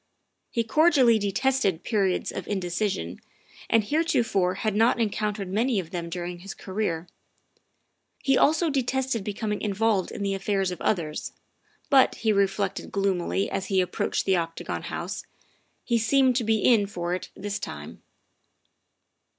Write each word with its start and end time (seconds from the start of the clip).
He 0.49 0.63
cordially 0.63 1.19
detested 1.19 1.83
periods 1.83 2.31
of 2.31 2.45
indeci 2.47 2.89
sion, 2.89 3.19
and 3.69 3.83
heretofore 3.83 4.55
had 4.55 4.75
not 4.75 4.99
encountered 4.99 5.47
many 5.47 5.79
of 5.79 5.91
them 5.91 6.09
during 6.09 6.39
his 6.39 6.55
career; 6.55 7.07
he 8.23 8.35
also 8.35 8.71
detested 8.71 9.23
becoming 9.23 9.61
involved 9.61 10.09
in 10.11 10.23
the 10.23 10.33
affairs 10.33 10.71
of 10.71 10.81
others, 10.81 11.33
but, 11.91 12.15
he 12.15 12.33
reflected 12.33 12.91
gloomily 12.91 13.47
as 13.47 13.67
he 13.67 13.79
approached 13.79 14.25
the 14.25 14.35
Octagon 14.37 14.81
House, 14.81 15.23
he 15.83 15.99
seemed 15.99 16.35
to 16.37 16.43
be 16.43 16.57
in 16.65 16.87
for 16.87 17.13
it 17.13 17.29
this 17.35 17.59
time. 17.59 18.01